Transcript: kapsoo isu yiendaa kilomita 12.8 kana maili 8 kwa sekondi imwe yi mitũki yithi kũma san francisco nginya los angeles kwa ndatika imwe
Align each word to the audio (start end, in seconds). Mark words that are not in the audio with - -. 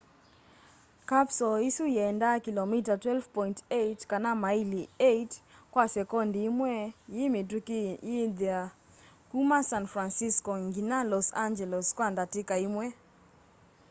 kapsoo 1.09 1.57
isu 1.69 1.83
yiendaa 1.95 2.37
kilomita 2.45 2.93
12.8 2.95 4.07
kana 4.11 4.29
maili 4.43 4.83
8 4.99 5.29
kwa 5.71 5.85
sekondi 5.95 6.39
imwe 6.49 6.73
yi 7.15 7.25
mitũki 7.33 7.81
yithi 8.11 8.49
kũma 9.29 9.57
san 9.69 9.85
francisco 9.93 10.51
nginya 10.65 10.99
los 11.11 11.27
angeles 11.45 11.87
kwa 11.97 12.07
ndatika 12.13 12.55
imwe 12.67 12.85